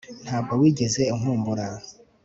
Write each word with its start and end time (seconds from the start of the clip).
ntabwo 0.25 0.53
wigeze 0.61 1.01
unkumbura 1.15 1.65